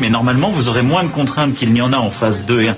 [0.00, 2.68] Mais normalement, vous aurez moins de contraintes qu'il n'y en a en phase 2 et
[2.68, 2.76] 1.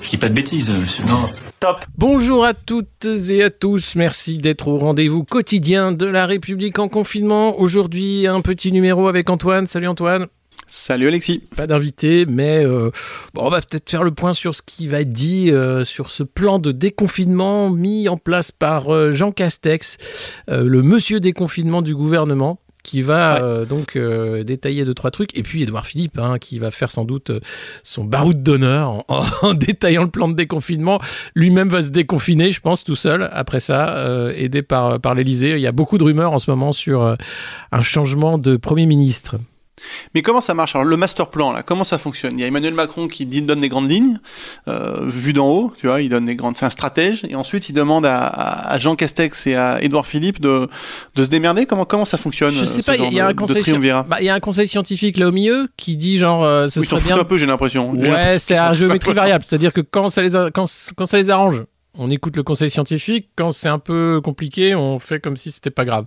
[0.00, 1.04] Je dis pas de bêtises, monsieur.
[1.06, 1.26] Non.
[1.58, 1.84] Top.
[1.98, 3.96] Bonjour à toutes et à tous.
[3.96, 7.58] Merci d'être au rendez-vous quotidien de la République en confinement.
[7.58, 9.66] Aujourd'hui, un petit numéro avec Antoine.
[9.66, 10.26] Salut Antoine.
[10.68, 11.42] Salut Alexis.
[11.56, 12.90] Pas d'invité, mais euh,
[13.36, 16.22] on va peut-être faire le point sur ce qui va être dit euh, sur ce
[16.22, 19.96] plan de déconfinement mis en place par euh, Jean Castex,
[20.48, 25.36] le monsieur déconfinement du gouvernement qui va donc détailler deux trois trucs.
[25.36, 27.32] Et puis Édouard Philippe hein, qui va faire sans doute
[27.82, 29.04] son baroud d'honneur
[29.42, 31.00] en, détaillant le plan de déconfinement.
[31.34, 35.52] Lui-même va se déconfiner je pense tout seul après ça aidé par par l'Élysée.
[35.52, 37.16] Il y a beaucoup de rumeurs en ce moment sur
[37.72, 39.36] un changement de premier ministre
[40.16, 40.74] mais comment ça marche?
[40.74, 42.38] Alors le master plan là, comment ça fonctionne?
[42.38, 44.18] Il y a Emmanuel Macron qui donne des grandes lignes,
[44.66, 47.68] euh, vu d'en haut, tu vois, il donne des grandes, c'est un stratège, et ensuite
[47.68, 50.70] il demande à, Jean Castex et à Édouard Philippe de,
[51.14, 51.66] de se démerder.
[51.66, 53.62] Comment comment ça fonctionne Je sais pas, il y, a un conseil,
[54.08, 56.86] bah, y a un conseil scientifique là au milieu qui dit genre euh, ce oui,
[56.86, 57.18] serait bien.
[57.18, 57.90] un peu, j'ai l'impression.
[57.90, 60.64] Ouais, c'est à géométrie variable, c'est-à-dire que quand ça les quand,
[60.96, 61.62] quand ça les arrange,
[61.98, 63.30] on écoute le conseil scientifique.
[63.36, 66.06] Quand c'est un peu compliqué, on fait comme si c'était pas grave.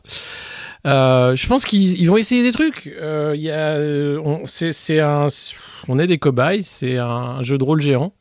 [0.87, 2.87] Euh, je pense qu'ils vont essayer des trucs.
[2.87, 8.13] Euh, a, on, c'est, est des cobayes, c'est un jeu de rôle géant.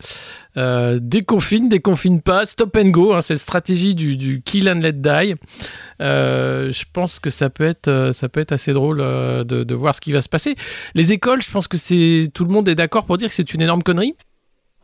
[0.56, 5.34] Euh, déconfine, déconfine pas, stop and go, hein, cette stratégie du, kill and let die.
[6.00, 10.28] Euh, je pense que ça peut être, assez drôle de, voir ce qui va se
[10.28, 10.56] passer.
[10.94, 13.62] Les écoles, je pense que tout le monde est d'accord pour dire que c'est une
[13.62, 14.14] énorme connerie.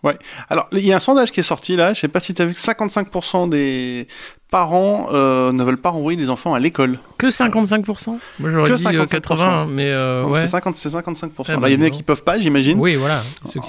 [0.05, 0.19] Ouais.
[0.51, 1.95] Alors, il y a un sondage qui est sorti là.
[1.95, 4.07] Je sais pas si tu as vu que 55% des
[4.51, 6.99] parents euh, ne veulent pas renvoyer des enfants à l'école.
[7.19, 10.43] Que 55% Moi j'aurais dit 80, euh, mais euh, ouais.
[10.43, 11.31] C'est 50, 55%.
[11.49, 12.79] Eh là, il y en a ben, qui peuvent pas, j'imagine.
[12.79, 13.23] Oui, voilà.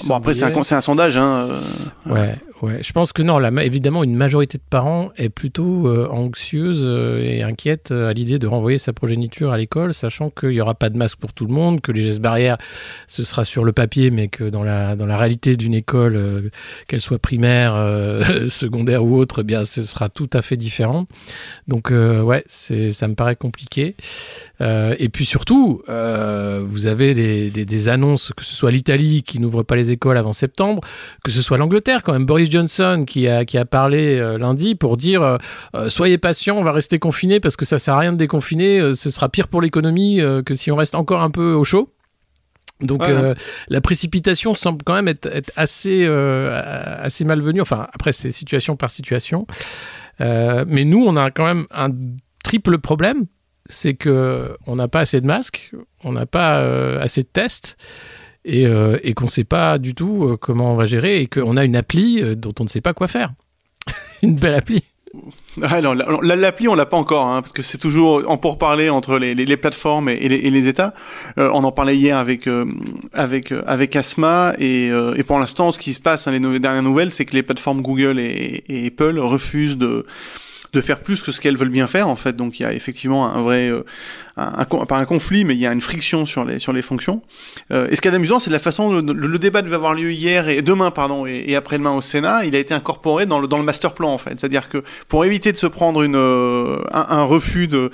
[0.07, 1.17] bon, après, c'est un, un, sondage.
[1.17, 1.47] Hein,
[2.05, 2.35] ouais.
[2.61, 6.83] Ouais, je pense que non, là, évidemment, une majorité de parents est plutôt euh, anxieuse
[6.85, 10.61] euh, et inquiète euh, à l'idée de renvoyer sa progéniture à l'école, sachant qu'il n'y
[10.61, 12.57] aura pas de masque pour tout le monde, que les gestes barrières,
[13.07, 16.49] ce sera sur le papier, mais que dans la, dans la réalité d'une école,
[16.88, 17.75] qu'elle soit primaire,
[18.49, 21.07] secondaire ou autre, eh bien, ce sera tout à fait différent.
[21.67, 23.95] Donc, ouais, ça me paraît compliqué.
[24.61, 29.75] et puis surtout, vous avez des, des, annonces, que ce soit l'Italie qui n'ouvre pas
[29.75, 30.81] les écoles avant septembre,
[31.23, 32.25] que ce soit l'Angleterre quand même.
[32.25, 35.38] Boris Johnson qui a, qui a parlé euh, lundi pour dire euh,
[35.75, 38.94] euh, soyez patients, on va rester confinés parce que ça sert à rien de déconfiner,
[38.94, 41.89] ce sera pire pour l'économie que si on reste encore un peu au chaud.
[42.81, 43.01] Donc
[43.69, 47.61] la précipitation semble quand même être, assez, assez malvenue.
[47.61, 49.47] Enfin, après, c'est situation par situation.
[50.19, 51.89] mais nous, on a quand même un
[52.44, 53.25] triple problème.
[53.67, 55.72] C'est que on n'a pas assez de masques,
[56.03, 56.59] on n'a pas
[57.00, 57.78] assez de tests
[58.47, 61.57] euh, et, qu'on ne sait pas du tout euh, comment on va gérer et qu'on
[61.57, 63.33] a une appli euh, dont on ne sait pas quoi faire.
[64.22, 64.83] une belle appli.
[65.61, 69.57] Ah l'appli, on l'a pas encore, hein, parce que c'est toujours en pourparler entre les,
[69.57, 70.94] plateformes et, les, États.
[71.38, 72.50] on en parlait hier avec
[73.13, 74.91] avec Asma, et,
[75.25, 78.19] pour l'instant, ce qui se passe, hein, les dernières nouvelles, c'est que les plateformes Google
[78.19, 80.05] et Apple refusent de
[80.75, 82.35] de faire plus que ce qu'elles veulent bien faire en fait.
[82.35, 83.83] Donc il y a effectivement un vrai, euh,
[84.37, 87.21] un, pas un conflit, mais il y a une friction sur les sur les fonctions.
[87.71, 90.11] Euh, et ce qui est amusant, c'est la façon le, le, débat devait avoir lieu
[90.11, 93.57] hier et demain pardon et, après-demain au Sénat, il a été incorporé dans le dans
[93.57, 94.39] le master plan en fait.
[94.39, 97.91] C'est-à-dire que pour éviter de se prendre une euh, un, refus de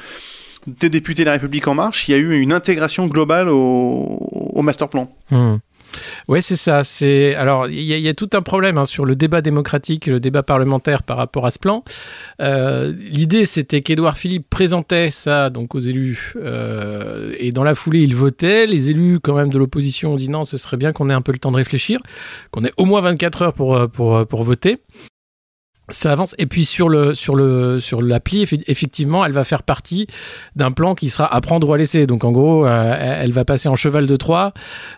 [0.68, 4.18] des députés de la République en marche, il y a eu une intégration globale au,
[4.54, 5.16] au master plan.
[5.30, 5.58] Hmm.
[6.28, 6.84] Oui, c'est ça.
[6.84, 10.44] C'est alors il y, a tout un problème hein, sur le débat démocratique, le débat
[10.44, 11.84] parlementaire par rapport à ce plan.
[12.42, 18.02] Euh, l'idée, c'était qu'Édouard Philippe présentait ça donc aux élus euh, et dans la foulée,
[18.02, 18.66] il votait.
[18.66, 21.22] Les élus, quand même, de l'opposition ont dit non, ce serait bien qu'on ait un
[21.22, 22.00] peu le temps de réfléchir,
[22.52, 24.80] qu'on ait au moins 24 heures pour, pour, pour voter
[25.92, 26.36] ça avance.
[26.38, 30.08] Et puis sur le sur le sur l'appli, effectivement, elle va faire partie
[30.56, 32.08] d'un plan qui sera à prendre ou à laisser.
[32.08, 34.54] Donc en gros, euh, elle va passer en cheval de Troie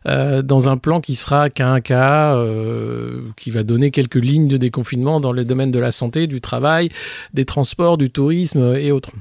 [0.07, 4.57] euh, dans un plan qui sera qu'un cas euh, qui va donner quelques lignes de
[4.57, 6.89] déconfinement dans les domaines de la santé, du travail,
[7.33, 9.11] des transports, du tourisme et autres.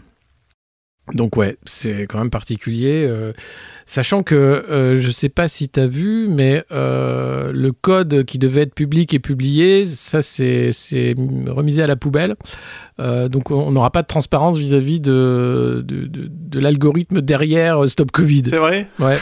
[1.14, 3.08] Donc ouais, c'est quand même particulier.
[3.86, 8.24] Sachant que euh, je ne sais pas si tu as vu, mais euh, le code
[8.24, 10.70] qui devait être public et publié, ça c'est
[11.48, 12.36] remisé à la poubelle.
[13.00, 18.44] Euh, donc on n'aura pas de transparence vis-à-vis de, de, de, l'algorithme derrière Stop Covid.
[18.46, 18.88] C'est vrai?
[18.98, 19.18] Ouais.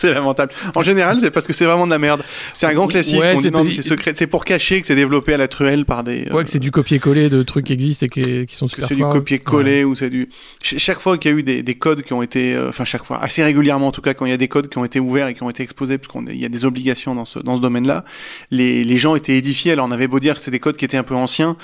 [0.00, 0.52] C'est lamentable.
[0.74, 2.22] En général, c'est parce que c'est vraiment de la merde.
[2.52, 3.20] C'est un grand classique.
[3.20, 4.12] Ouais, on dit c'est non, mais pas- c'est secret.
[4.14, 6.26] C'est pour cacher que c'est développé à la truelle par des.
[6.28, 8.88] euh, Ouais, que c'est du copier-coller de trucs qui existent et qui, qui sont super
[8.88, 10.28] c'est du copier-coller ou c'est du.
[10.62, 12.84] Ch- chaque fois qu'il y a eu des, des codes qui ont été, euh, enfin
[12.84, 14.84] chaque fois, assez régulièrement en tout cas, quand il y a des codes qui ont
[14.84, 17.38] été ouverts et qui ont été exposés, parce qu'il y a des obligations dans ce
[17.38, 18.04] dans ce domaine-là,
[18.50, 19.72] les les gens étaient édifiés.
[19.72, 21.56] Alors on avait beau dire que c'est des codes qui étaient un peu anciens,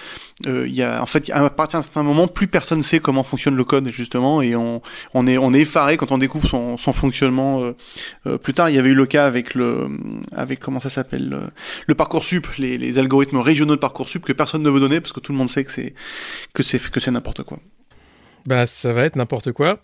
[0.46, 3.22] euh, il y a en fait à partir d'un certain moment, plus personne sait comment
[3.22, 4.82] fonctionne le code justement, et on
[5.14, 7.72] on est on est effaré quand on découvre son son fonctionnement.
[8.26, 9.88] Euh, plus tard, il y avait eu le cas avec le
[10.32, 11.40] avec comment ça s'appelle le,
[11.86, 15.20] le parcoursup, les les algorithmes régionaux de parcoursup que personne ne veut donner parce que
[15.20, 15.94] tout le monde sait que c'est
[16.52, 17.58] que c'est que c'est n'importe quoi.
[18.46, 19.78] Bah, ça va être n'importe quoi.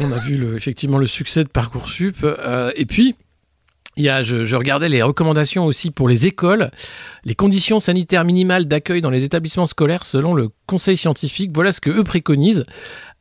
[0.00, 2.16] On a vu le, effectivement le succès de Parcoursup.
[2.24, 3.14] euh, et puis,
[3.96, 6.70] il y a, je, regardais les recommandations aussi pour les écoles.
[7.24, 11.50] Les conditions sanitaires minimales d'accueil dans les établissements scolaires selon le conseil scientifique.
[11.54, 12.64] Voilà ce que eux préconisent.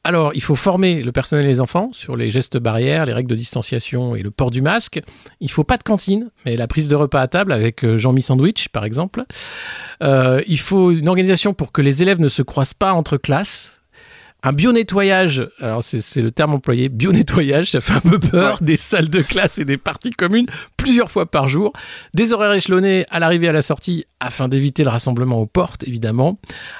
[0.03, 3.29] Alors, il faut former le personnel et les enfants sur les gestes barrières, les règles
[3.29, 4.99] de distanciation et le port du masque.
[5.41, 8.23] Il faut pas de cantine, mais la prise de repas à table avec euh, Jean-Mi
[8.23, 9.25] Sandwich, par exemple.
[10.01, 13.80] Euh, il faut une organisation pour que les élèves ne se croisent pas entre classes.
[14.43, 19.09] Un bio-nettoyage, alors c'est le terme employé, bio-nettoyage, ça fait un peu peur, des salles
[19.09, 20.47] de classe et des parties communes
[20.77, 21.73] plusieurs fois par jour,
[22.15, 25.87] des horaires échelonnés à l'arrivée et à la sortie afin d'éviter le rassemblement aux portes,
[25.87, 26.39] évidemment,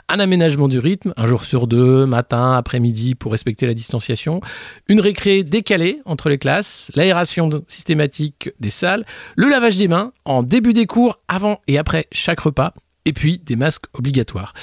[0.10, 4.42] un aménagement du rythme, un jour sur deux, matin, après-midi, pour respecter la distanciation,
[4.88, 9.06] une récré décalée entre les classes, l'aération systématique des salles,
[9.36, 12.74] le lavage des mains en début des cours, avant et après chaque repas,
[13.06, 14.54] et puis des masques obligatoires.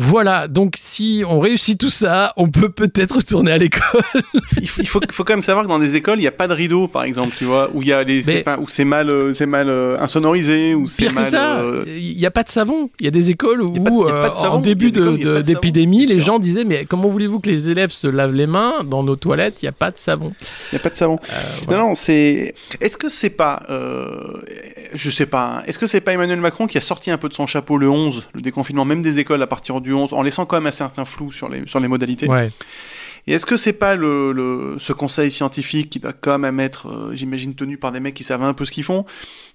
[0.00, 3.82] Voilà, donc si on réussit tout ça, on peut peut-être retourner à l'école.
[4.60, 6.32] Il faut, il faut, faut quand même savoir que dans des écoles, il n'y a
[6.32, 8.58] pas de rideau, par exemple, tu vois, où il y a les, c'est Mais- pas-
[8.58, 11.24] où c'est mal, euh, c'est mal euh, insonorisé, ou c'est Pire mal.
[11.24, 12.90] que ça, euh, il n'y a pas de savon.
[13.00, 13.90] Il y a des écoles où, pas
[14.30, 14.56] euh, savon.
[14.56, 17.90] en début écoles de- savon, d'épidémie, les gens disaient mais comment voulez-vous que les élèves
[17.90, 20.32] se lavent les mains dans nos toilettes Il n'y a pas de savon.
[20.70, 21.18] Il n'y a pas de savon.
[21.66, 21.82] voilà.
[21.82, 22.54] Non, non, c'est.
[22.80, 23.62] Est-ce que c'est pas.
[23.68, 24.34] Euh...
[24.94, 25.56] Je sais pas.
[25.58, 25.62] hein.
[25.66, 27.90] Est-ce que c'est pas Emmanuel Macron qui a sorti un peu de son chapeau le
[27.90, 30.72] 11, le déconfinement même des écoles à partir du 11, en laissant quand même un
[30.72, 32.26] certain flou sur les, sur les modalités.
[33.28, 36.88] Et est-ce que c'est pas le, le, ce conseil scientifique qui doit quand même être,
[36.88, 39.04] euh, j'imagine, tenu par des mecs qui savent un peu ce qu'ils font,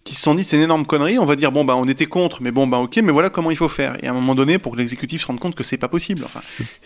[0.04, 2.06] qui se sont dit c'est une énorme connerie, on va dire bon bah on était
[2.06, 3.98] contre, mais bon bah ok, mais voilà comment il faut faire.
[4.04, 6.22] Et à un moment donné, pour que l'exécutif se rende compte que c'est pas possible.
[6.24, 6.42] Enfin,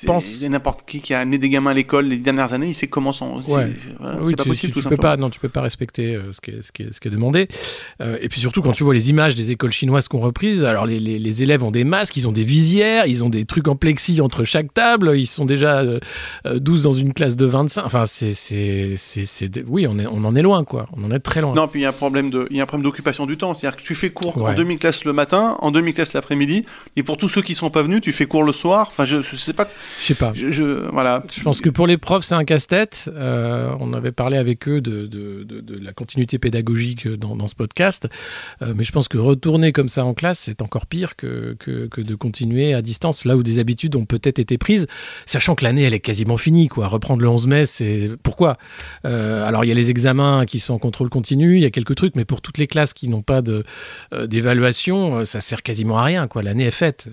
[0.06, 2.88] pense- n'importe qui qui a amené des gamins à l'école les dernières années, il sait
[2.88, 3.42] comment sont.
[3.48, 3.68] Ouais.
[4.00, 5.62] voilà, Oui, c'est pas tu, possible tu- tout tu peux pas, non, tu peux pas
[5.62, 7.48] respecter euh, ce, qui est, ce, qui est, ce qui est demandé.
[8.02, 10.86] Euh, et puis surtout, quand tu vois les images des écoles chinoises qu'on reprise, alors
[10.86, 13.68] les, les, les élèves ont des masques, ils ont des visières, ils ont des trucs
[13.68, 16.00] en plexi entre chaque table, ils sont déjà euh,
[16.46, 17.84] euh, 12 dans une classe de 25.
[17.86, 20.88] Enfin, c'est, c'est, c'est, c'est- oui, on, est, on en est loin, quoi.
[20.96, 21.54] On en est très loin.
[21.56, 23.38] Non, puis il y a un problème de, il y a un problème d'occupation du
[23.38, 23.54] temps.
[23.54, 26.66] C'est-à-dire que tu fais cours en demi-classe le matin, en demi-classe l'après-midi,
[26.96, 28.88] et pour tous ceux qui sont pas venus, tu fais cours le soir.
[28.90, 29.68] Enfin, je, je sais pas.
[30.00, 30.32] Je sais pas.
[30.36, 31.24] Je, je- voilà.
[31.32, 33.10] Je pense que pour les profs, c'est un casse-tête.
[33.16, 37.48] Euh, on avait parlé avec eux de, de, de- de la continuité pédagogique dans, dans
[37.48, 38.08] ce podcast.
[38.62, 41.88] Euh, mais je pense que retourner comme ça en classe, c'est encore pire que, que,
[41.88, 44.88] que de continuer à distance, là où des habitudes ont peut-être été prises,
[45.26, 46.57] sachant que l'année, elle est quasiment finie.
[46.68, 46.88] Quoi.
[46.88, 48.10] Reprendre le 11 mai, c'est...
[48.24, 48.58] Pourquoi?
[49.06, 51.70] Euh, Alors, il y a les examens qui sont en contrôle continu, il y a
[51.70, 55.62] quelques trucs, mais pour toutes les classes qui n'ont pas euh, d'évaluation, euh, ça sert
[55.62, 56.28] quasiment à rien.
[56.28, 56.42] Quoi.
[56.42, 57.08] L'année est faite.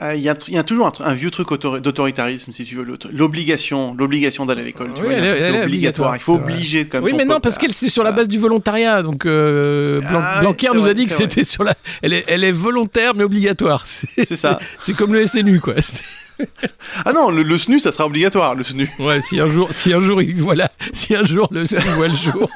[0.00, 2.76] Ah, Il y, tr- il y a toujours un, vieux truc autori- d'autoritarisme, si tu
[2.76, 4.92] veux, l'obligation, l'obligation d'aller à l'école.
[5.04, 6.14] Oui, y c'est obligatoire.
[6.14, 8.38] Il faut obliger comme Oui, mais non, parce qu'elle c'est sur la à- base du
[8.38, 9.02] volontariat.
[9.02, 11.74] Donc euh, Blan- Ah Blanquer nous vrai, a dit que c'était sur la.
[12.02, 13.84] Elle est, elle est volontaire mais obligatoire.
[13.86, 14.60] C'est ça.
[14.78, 15.74] C'est comme le SNU quoi.
[17.04, 18.88] Ah non, le, le SNU, ça sera obligatoire, le SNU.
[18.98, 22.08] Ouais, si un jour, si un jour, il- voilà, si un jour le SNU voit
[22.08, 22.48] le jour.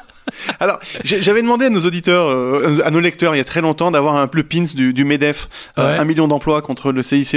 [0.61, 3.91] Alors, j'avais demandé à nos auditeurs, euh, à nos lecteurs, il y a très longtemps,
[3.91, 5.49] d'avoir un peu pins du, du MEDEF,
[5.79, 7.37] euh, un million d'emplois contre le CICE.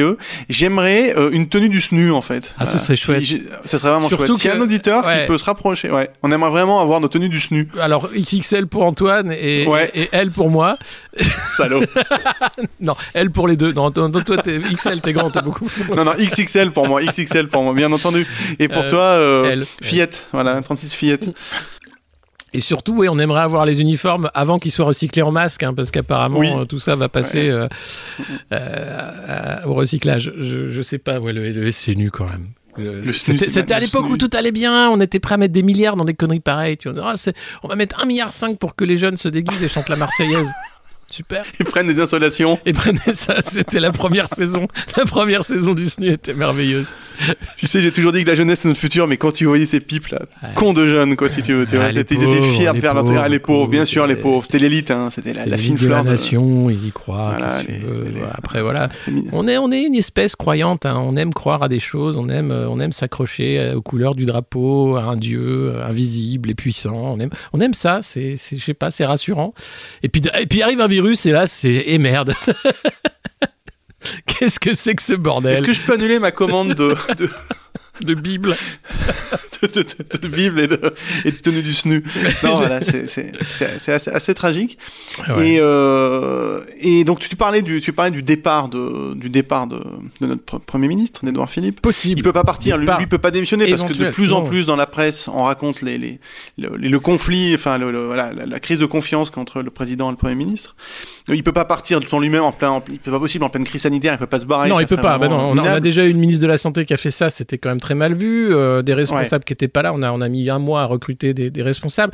[0.49, 2.53] J'aimerais euh, une tenue du SNU, en fait.
[2.57, 3.23] Ah, ce serait chouette.
[3.65, 4.37] ça serait vraiment Surtout chouette.
[4.39, 5.21] S'il y a un auditeur ouais.
[5.21, 6.09] qui peut se rapprocher, ouais.
[6.23, 7.67] On aimerait vraiment avoir nos tenues du SNU.
[7.79, 9.91] Alors XXL pour Antoine et, Ouais.
[9.93, 10.77] et, elle pour moi.
[11.19, 11.83] Salaud.
[12.79, 13.71] Non, elle pour les deux.
[13.73, 15.67] Non, toi, toi, t'es XL, t'es grand, t'es beaucoup.
[15.95, 18.27] non, non, XXL pour moi, XXL pour moi, bien entendu.
[18.59, 19.19] Et pour toi,
[19.81, 21.25] fillette, voilà, 36 fillette.
[22.55, 25.73] Et surtout, oui, on aimerait avoir les uniformes avant qu'ils soient recyclés en masque, hein,
[25.73, 26.49] parce qu'apparemment Oui.
[26.55, 27.67] euh, tout ça va passer euh,
[28.53, 30.31] euh, au recyclage.
[30.37, 32.47] Je, je sais pas, ouais, le, le SNU quand même.
[33.13, 35.95] C'était c'est à l'époque où tout allait bien, on était prêt à mettre des milliards
[35.95, 36.75] dans des conneries pareilles.
[36.77, 37.33] Tu vois, Ah, c'est-
[37.63, 39.95] on va mettre un milliard cinq pour que les jeunes se déguisent et chantent la
[39.95, 40.49] Marseillaise.
[41.09, 41.43] super.
[41.59, 42.59] Ils prennent des installations.
[42.65, 44.67] Ils prennent ça, c'était la première saison.
[44.97, 46.87] La première saison du SNU était merveilleuse.
[47.57, 49.65] Tu sais, j'ai toujours dit que la jeunesse c'est notre futur, mais quand tu voyais
[49.65, 50.19] ces pipes là,
[50.55, 52.79] cons de jeunes quoi, si tu veux, tu vois, Ah, c'était- ils étaient fiers de
[52.81, 54.43] faire leur Ah, les pauvres, bien sûr, les pauvres.
[54.43, 56.03] C'était l'élite, hein, c'était la, la fine de la fleur.
[56.03, 57.35] de- nation, ils y croient.
[57.37, 58.89] Voilà, les- Après, voilà.
[59.31, 60.97] On est, on est une espèce croyante, hein.
[60.97, 64.15] on aime croire à des choses, on aime, euh, on aime s'accrocher euh, aux couleurs
[64.15, 66.95] du drapeau, à un dieu euh, invisible et puissant.
[66.95, 69.53] On aime, on aime ça, c'est, c'est- je sais pas, c'est rassurant.
[70.03, 70.87] Et puis, et puis arrive un
[71.25, 72.33] et là, c'est merde.
[74.27, 75.53] Qu'est-ce que c'est que ce bordel?
[75.53, 77.29] Est-ce que je peux annuler ma commande de, de,
[78.01, 78.55] de Bible
[79.61, 80.79] de, de- de- de Bible et de,
[81.23, 82.03] et tenue du SNU
[82.43, 84.77] Non, voilà, c'est assez, assez tragique.
[85.35, 85.49] Ouais.
[85.53, 89.79] Et, euh, et donc tu parlais du, tu parlais du départ de, du départ de,
[90.21, 91.81] notre pre- premier ministre, d'Edouard Philippe.
[91.81, 92.19] Possible.
[92.19, 92.99] Il peut pas partir, lui, Départ.
[92.99, 95.81] lui peut pas démissionner parce que de plus en plus dans la presse, on raconte
[95.81, 96.19] les, les,
[96.57, 100.09] le, le conflit, enfin le, le- voilà, la, la crise de confiance entre le président
[100.09, 100.75] et le premier ministre.
[101.27, 103.49] Il peut pas partir de son lui-même en plein, en- il peut pas possible en
[103.49, 104.69] pleine crise sanitaire, il peut pas se barrer.
[104.69, 105.17] non, il peut pas.
[105.17, 107.11] Non, on, a, on a déjà eu une ministre de la Santé qui a fait
[107.11, 108.53] ça, c'était quand même très mal vu.
[108.53, 110.85] euh, des responsables qui n'étaient pas là, on a, on a mis un mois à
[110.85, 112.13] recruter des, des responsables.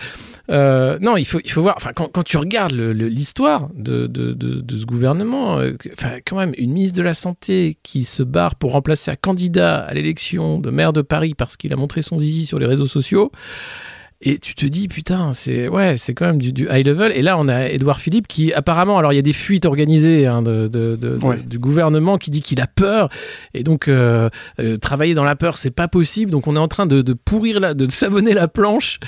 [0.49, 4.33] Euh, non, il faut, il faut voir, enfin, quand, quand tu regardes l'histoire de, de,
[4.33, 8.23] de, de ce gouvernement, euh, enfin, quand même, une ministre de la Santé qui se
[8.23, 12.01] barre pour remplacer un candidat à l'élection de maire de Paris parce qu'il a montré
[12.01, 13.31] son zizi sur les réseaux sociaux.
[14.23, 17.11] Et tu te dis, putain, c'est ouais, c'est quand même du, du high level.
[17.15, 20.27] Et là, on a Édouard Philippe qui, apparemment, alors il y a des fuites organisées
[20.27, 21.37] hein, de, de- de- de- Ouais.
[21.39, 23.09] du gouvernement qui dit qu'il a peur.
[23.55, 26.29] Et donc, euh, euh, travailler dans la peur, c'est pas possible.
[26.31, 28.99] Donc, on est en train de, pourrir, la, de savonner la planche.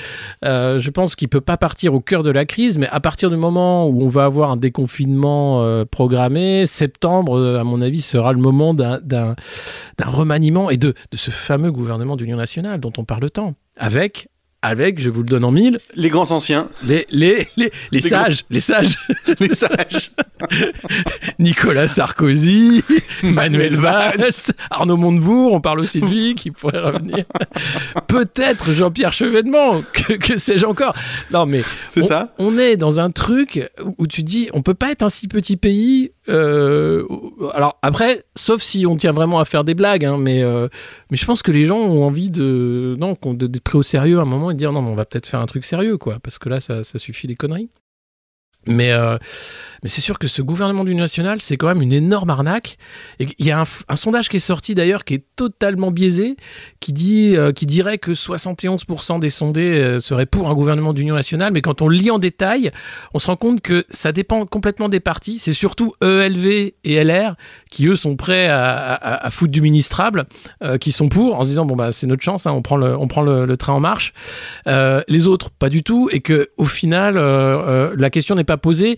[0.46, 3.30] Euh, je pense qu'il peut pas partir au cœur de la crise, mais à partir
[3.30, 8.40] du moment où on va avoir un déconfinement programmé, septembre, à mon avis, sera le
[8.40, 9.36] moment d'un
[10.04, 13.54] remaniement et de, de ce fameux gouvernement d'union nationale dont on parle tant.
[13.78, 14.28] Avec,
[14.64, 18.46] avec, je vous le donne en mille, Les grands anciens, les, les, les, les sages,
[18.50, 18.96] les sages.
[19.40, 20.12] les sages.
[21.40, 22.82] Nicolas Sarkozy,
[23.24, 24.24] Manuel Valls,
[24.70, 27.26] Arnaud Montebourg, on parle aussi de lui qui pourrait revenir.
[28.08, 30.96] Peut-être Jean-Pierre Chevènement, que, que sais-je encore.
[31.32, 32.34] Non mais C'est on, ça.
[32.38, 35.28] on est dans un truc où- où tu dis on peut pas être un si
[35.28, 36.12] petit pays.
[36.30, 37.06] Euh,
[37.54, 40.68] alors après, sauf si on tient vraiment à faire des blagues, hein, mais euh,
[41.12, 44.22] mais je pense que les gens ont envie de non d'être pris au sérieux à
[44.22, 46.20] un moment et de dire non mais on va peut-être faire un truc sérieux quoi
[46.20, 47.70] parce que là ça, ça suffit les conneries.
[48.66, 49.18] Mais, euh,
[49.84, 52.78] mais c'est sûr que ce gouvernement du national, c'est quand même une énorme arnaque.
[53.20, 56.38] Il y a un, sondage qui est sorti d'ailleurs qui est totalement biaisé,
[56.80, 61.16] qui, dit, euh, qui dirait que 71% des sondés euh, seraient pour un gouvernement d'union
[61.16, 61.52] nationale.
[61.54, 62.72] Mais quand on lit en détail,
[63.14, 65.38] on se rend compte que ça dépend complètement des partis.
[65.38, 67.36] C'est surtout ELV et LR
[67.70, 70.26] qui, eux, sont prêts à, foutre du ministrable,
[70.64, 72.78] euh, qui sont pour, en se disant, bon, bah, c'est notre chance, hein, on prend,
[72.78, 74.14] le, on prend le, train en marche.
[74.66, 76.10] Les autres, pas du tout.
[76.12, 78.98] Et que au final, la question n'est pas posée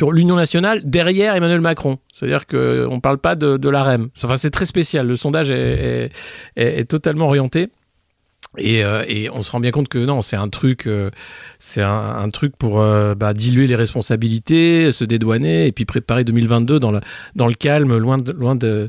[0.00, 1.98] sur l'Union nationale derrière Emmanuel Macron.
[2.10, 2.56] C'est-à-dire qu'on
[2.94, 4.08] ne parle pas de, de la REM.
[4.24, 5.06] Enfin, c'est très spécial.
[5.06, 7.68] Le sondage est, totalement orienté.
[8.56, 11.10] Et, euh, et on se rend bien compte que non, c'est un truc, euh,
[11.58, 16.80] c'est un, truc pour euh, bah, diluer les responsabilités, se dédouaner et puis préparer 2022
[16.80, 18.88] dans le, calme, loin de, loin de,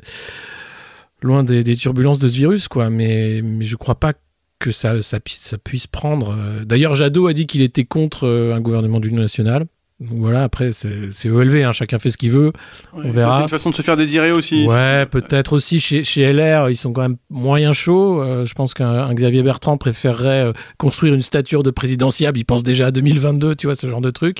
[1.21, 2.89] loin des, turbulences de ce virus, quoi.
[2.89, 4.13] Mais, mais je crois pas
[4.59, 6.33] que ça, ça, pu- ça puisse prendre.
[6.37, 6.63] euh.
[6.63, 9.65] D'ailleurs, Jadot a dit qu'il était contre euh, un gouvernement d'union nationale.
[10.03, 12.51] Voilà, après, c'est ELV, hein, chacun fait ce qu'il veut.
[12.93, 13.35] Ouais, verra.
[13.35, 14.65] C'est une façon de se faire désirer aussi.
[14.65, 18.19] Ouais, peut-être aussi chez, chez LR, ils sont quand même moyen chauds.
[18.21, 22.39] Euh, je pense qu'un un Xavier Bertrand préférerait euh, construire une stature de présidentiable.
[22.39, 24.39] Il pense déjà à 2022, tu vois, ce genre de truc.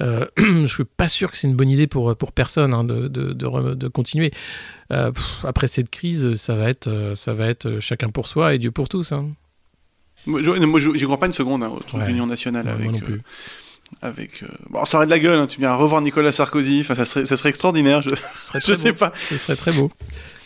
[0.00, 3.08] Euh, je suis pas sûr que c'est une bonne idée pour, pour personne hein, de,
[3.08, 4.30] de, de, continuer.
[4.92, 8.28] Euh, pff, après cette crise, ça va être, euh, ça va être euh, chacun pour
[8.28, 9.10] soi et Dieu pour tous.
[9.12, 9.30] Hein.
[10.26, 12.06] Moi, j'y crois pas une seconde hein, au truc Ouais.
[12.06, 12.90] d'union nationale avec.
[12.90, 13.20] non euh, plus.
[14.00, 15.38] Avec euh, bon, ça aurait de la gueule.
[15.38, 16.80] Hein, tu viens revoir Nicolas Sarkozy.
[16.80, 18.02] Enfin, ça serait, ça serait extraordinaire.
[18.02, 18.98] Je, serait je sais beau.
[18.98, 19.12] pas.
[19.28, 19.90] Ce serait très beau.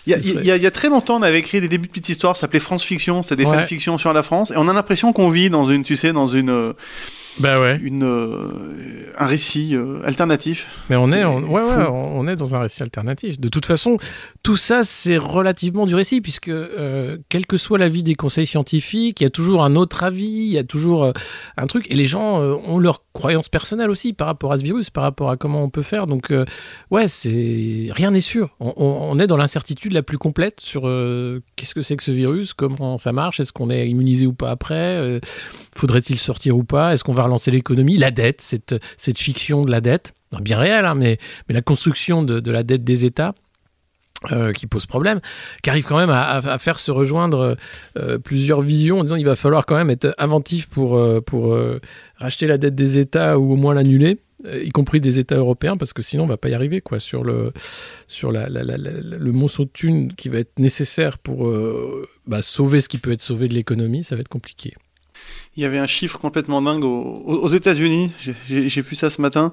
[0.07, 1.61] Il y, a, serait- il y a- il y a très longtemps, on avait écrit
[1.61, 2.37] des débuts de petites histoires.
[2.37, 3.23] Ça s'appelait France Fiction.
[3.23, 3.57] C'était des Ouais.
[3.59, 4.51] fanfictions sur la France.
[4.53, 6.73] Et on a l'impression qu'on vit dans une, tu sais, dans une, euh,
[7.39, 7.79] Bah ouais.
[7.83, 10.69] une, euh, un récit euh, alternatif.
[10.89, 13.39] Mais on est, on, ouais, on est dans un récit alternatif.
[13.39, 13.99] De toute façon,
[14.43, 19.21] tout ça, c'est relativement du récit, puisque euh, quel que soit l'avis des conseils scientifiques,
[19.21, 21.13] il y a toujours un autre avis, il y a toujours
[21.57, 24.91] un truc, et les gens ont leurs croyances personnelles aussi par rapport à ce virus,
[24.91, 26.07] par rapport à comment on peut faire.
[26.07, 26.33] Donc,
[26.91, 28.57] ouais, c'est rien n'est sûr.
[28.61, 30.83] On, est dans l'incertitude la plus complète sur
[31.57, 34.51] qu'est-ce que c'est que ce virus, comment ça marche, est-ce qu'on est immunisé ou pas
[34.51, 35.21] après,
[35.75, 39.71] faudrait-il sortir ou pas, est-ce qu'on va relancer l'économie, la dette, cette, cette fiction de
[39.71, 41.19] la dette bien réelle, hein, mais,
[41.49, 43.35] mais la construction de, la dette des États.
[44.33, 45.21] euh, qui pose problème,
[45.63, 47.57] qui arrive quand même à, faire se rejoindre
[47.99, 51.55] euh, plusieurs visions en disant il va falloir quand même être inventif pour, euh, pour
[52.17, 54.19] racheter la dette des États ou au moins l'annuler.
[54.51, 57.25] y compris des États européens, parce que sinon on va pas y arriver quoi sur
[57.25, 57.53] le
[58.07, 61.53] sur la, le monceau de thunes qui va être nécessaire pour
[62.27, 64.75] bah, sauver ce qui peut être sauvé de l'économie, ça va être compliqué.
[65.57, 68.11] Il y avait un chiffre complètement dingue aux, aux États-Unis.
[68.49, 69.53] J'ai- vu ça ce matin.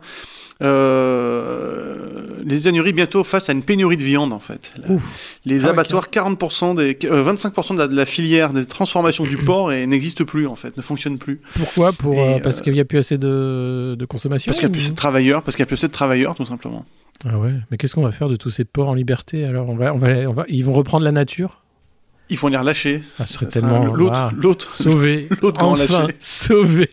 [0.62, 4.72] Euh, les États-Unis bientôt face à une pénurie de viande en fait.
[4.90, 5.04] Ouf.
[5.46, 9.38] Les Ah abattoirs, 40% des, euh, 25% de la, de la filière des transformations du
[9.46, 11.42] porc et n'existe plus en fait, ne fonctionne plus.
[11.56, 11.92] Pourquoi?
[11.94, 14.50] Pour euh, parce qu'il n'y a plus assez de, de consommation.
[14.50, 15.94] Parce qu'il n'y a plus assez de travailleurs, parce qu'il n'y a plus assez de
[15.94, 16.86] travailleurs tout simplement.
[17.26, 17.54] Ah ouais.
[17.72, 19.46] Mais qu'est-ce qu'on va faire de tous ces porcs en liberté?
[19.46, 21.63] Alors on va, on va, on va, ils vont reprendre la nature?
[22.30, 23.04] Il faut les relâcher.
[23.20, 26.90] Ah, ce serait tellement l'autre, ah, l'autre, sauvé, l'autre grand enfin sauvé.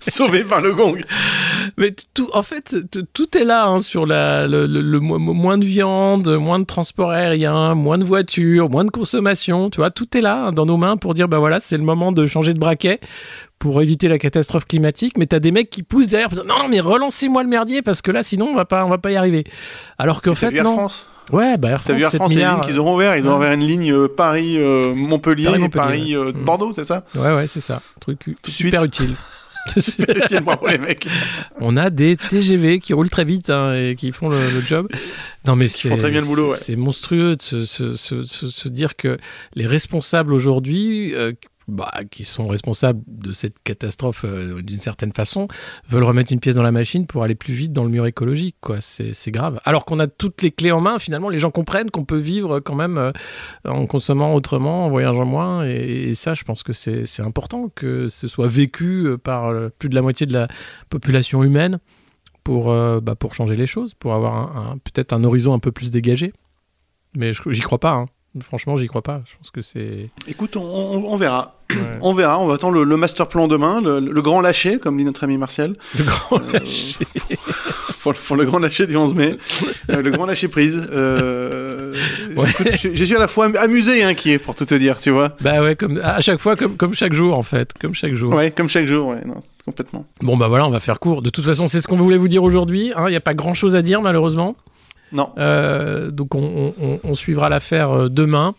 [0.00, 0.98] sauvé par le gong.
[1.76, 2.76] Mais tout, en fait,
[3.12, 6.58] tout est là hein, sur la, le, le- le mo- mo- moins de viande, moins
[6.58, 9.68] de transport aérien, moins de voitures, moins de consommation.
[9.68, 11.82] Tu vois, tout est là hein, dans nos mains pour dire bah voilà, c'est le
[11.84, 13.00] moment de changer de braquet
[13.58, 15.18] pour éviter la catastrophe climatique.
[15.18, 16.28] Mais t'as des mecs qui poussent derrière.
[16.28, 18.84] pour dire, Non, non, mais relancez-moi le merdier parce que là, sinon, on va pas,
[18.86, 19.44] on va pas y arriver.
[19.98, 20.72] Alors qu'en fait, vu non.
[20.74, 21.06] France?
[21.32, 22.78] Ouais, bah Air T'as vu Air 7 France, il y a une milliards, ligne qu'ils
[22.80, 23.16] auront ouvert.
[23.16, 23.36] Ils ont Ouais.
[23.36, 26.32] ouvert une ligne euh, Paris-Montpellier et Paris-Montpellier, Paris, euh, ouais.
[26.32, 26.44] Mm.
[26.44, 27.80] Bordeaux, c'est ça Ouais, ouais, c'est ça.
[28.00, 29.14] Truc de super utile.
[30.44, 31.08] Bravo les mecs.
[31.60, 34.86] On a des TGV qui roulent très vite hein, et qui font le, le job.
[35.44, 36.56] Non mais c'est font très bien le boulot, ouais.
[36.56, 39.18] c'est monstrueux de se, se- se- se- se dire que
[39.54, 41.32] les responsables aujourd'hui, euh,
[41.68, 45.48] bah, qui sont responsables de cette catastrophe euh, d'une certaine façon,
[45.88, 48.56] veulent remettre une pièce dans la machine pour aller plus vite dans le mur écologique.
[48.60, 48.80] quoi.
[48.80, 49.60] C'est grave.
[49.64, 52.60] Alors qu'on a toutes les clés en main, finalement, les gens comprennent qu'on peut vivre
[52.60, 53.12] quand même euh,
[53.64, 55.64] en consommant autrement, en voyageant moins.
[55.66, 59.94] Et, ça, je pense que c'est important que ce soit vécu euh, par plus de
[59.94, 60.48] la moitié de la
[60.88, 61.78] population humaine
[62.44, 62.66] pour,
[63.02, 66.32] bah, pour changer les choses, pour avoir un- peut-être un horizon un peu plus dégagé.
[67.16, 67.92] Mais je- j'y crois pas.
[67.94, 68.06] hein.
[68.42, 69.22] Franchement, j'y crois pas.
[69.26, 70.10] Je pense que c'est.
[70.28, 71.54] Écoute, on, on- on verra.
[71.70, 71.76] Ouais.
[72.00, 72.38] On verra.
[72.38, 75.24] On va attendre le, le master plan demain, le, le grand lâcher, comme dit notre
[75.24, 75.74] ami Martial.
[75.98, 76.58] Le grand Euh,
[78.02, 79.36] pour, le- pour le grand lâcher du 11 mai.
[79.90, 80.80] Euh, le grand lâcher prise.
[80.92, 81.92] Euh,
[82.36, 82.50] Ouais.
[82.50, 85.10] écoute, je, je suis à la fois amusé et inquiet, pour tout te dire, tu
[85.10, 85.34] vois.
[85.40, 87.72] Bah ouais, comme, à chaque fois, comme, comme chaque jour, en fait.
[87.80, 88.34] Comme chaque jour.
[88.34, 90.04] Ouais, comme chaque jour, ouais, non, complètement.
[90.20, 91.22] Bon, bah voilà, on va faire court.
[91.22, 92.92] De toute façon, c'est ce qu'on voulait vous dire aujourd'hui.
[92.94, 93.04] hein.
[93.08, 94.56] Il n'y a pas grand chose à dire, malheureusement.
[95.16, 95.30] Non.
[95.38, 98.54] Euh, donc, on, on- on suivra l'affaire euh, demain.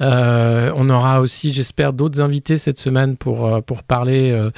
[0.00, 4.50] Euh, on aura aussi, j'espère, d'autres invités cette semaine pour, pour parler euh,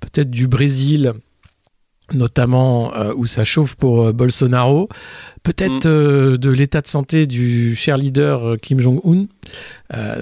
[0.00, 1.12] peut-être du Brésil,
[2.14, 4.88] notamment euh, où ça chauffe pour Bolsonaro.
[5.42, 6.38] Peut-être Mm.
[6.38, 9.26] de l'état de santé du cher leader Kim Jong-un.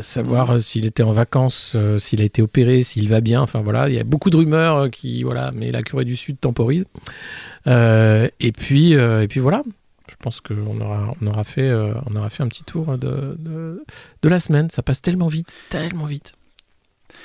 [0.03, 3.41] Savoir s'il était en vacances, s'il a été opéré, s'il va bien.
[3.41, 6.39] Enfin voilà, il y a beaucoup de rumeurs qui, voilà, mais la Corée du Sud
[6.41, 6.85] temporise.
[7.67, 9.63] Et puis, et puis voilà.
[10.11, 13.37] Je pense qu'on aura, on aura fait, euh, on aura fait un petit tour de,
[13.39, 13.83] de,
[14.23, 14.69] de la semaine.
[14.71, 16.33] Ça passe tellement vite, tellement vite.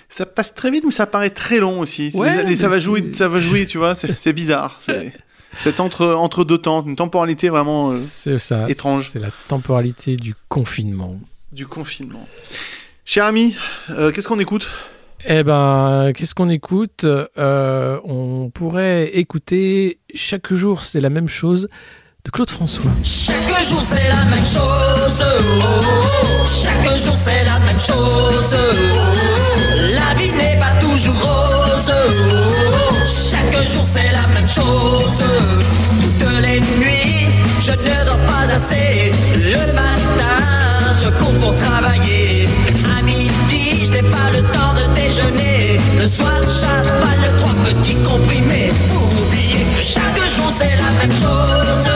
[0.07, 2.11] Ça passe très vite, mais ça paraît très long aussi.
[2.13, 3.95] Ouais, Les- ça va jouer, ça va jouer, tu vois.
[3.95, 4.79] C'est bizarre.
[5.59, 8.69] C'est entre entre deux temps, une temporalité vraiment euh, ça.
[8.69, 9.09] étrange.
[9.11, 11.19] C'est la temporalité du confinement.
[11.51, 12.27] du confinement.
[13.03, 13.55] Cher ami,
[13.89, 14.67] euh, qu'est-ce qu'on écoute?
[15.27, 17.03] Eh ben, qu'est-ce qu'on écoute?
[17.05, 21.67] Euh, On pourrait écouter chaque jour, c'est la même chose
[22.25, 22.91] de Claude François.
[23.03, 25.23] Chaque jour c'est la même chose.
[25.23, 26.45] oh.
[26.45, 28.53] Chaque jour c'est la même chose.
[28.53, 28.75] oh.
[29.93, 31.91] La vie n'est pas toujours rose.
[31.91, 32.93] oh.
[33.05, 35.23] Chaque jour c'est la même chose.
[36.01, 37.27] Toutes les nuits,
[37.61, 39.11] je ne dors pas assez.
[39.35, 40.37] Le matin,
[41.01, 42.47] je cours pour travailler.
[42.97, 45.77] À midi, je n'ai pas le temps de déjeuner.
[45.97, 48.48] Le soir, j'avale trois petits comprimés.
[50.29, 51.89] Chaque jour c'est la même chose.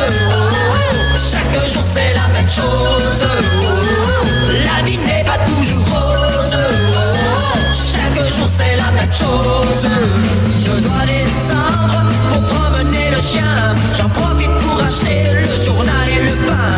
[1.31, 3.27] Chaque jour c'est la même chose.
[4.49, 6.57] La vie n'est pas toujours rose.
[7.73, 9.87] Chaque jour c'est la même chose.
[10.65, 13.75] Je dois descendre pour promener le chien.
[13.97, 16.73] J'en profite pour acheter le journal et le pain.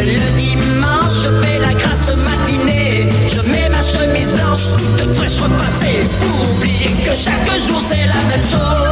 [0.00, 3.08] Le dimanche, je fais la grasse matinée.
[3.28, 6.08] Je mets ma chemise blanche toute fraîche repassée.
[6.20, 8.87] Pour oublier que chaque jour c'est la même chose.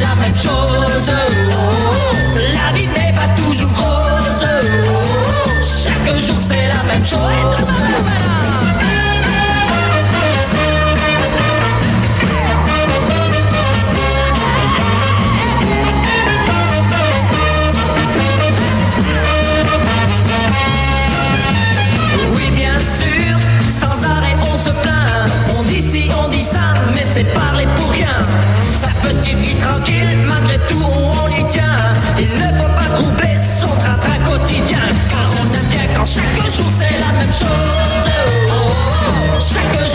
[0.00, 1.10] La même chose.
[2.36, 4.46] La vie n'est pas toujours rose.
[5.62, 7.18] Chaque jour c'est la même chose.
[22.34, 23.38] Oui, bien sûr,
[23.70, 25.30] sans arrêt on se plaint.
[25.58, 27.45] On dit ci, on dit ça, mais c'est parler
[30.26, 31.92] malgré tout, on y tient.
[32.18, 34.78] Il ne faut pas troubler son train-train quotidien.
[35.10, 38.10] Car on aime bien quand chaque jour c'est la même chose.
[38.48, 39.85] Oh, oh, oh.